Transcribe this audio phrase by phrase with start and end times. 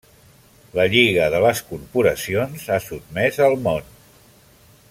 [0.77, 3.97] La Lliga de les corporacions ha sotmès al món.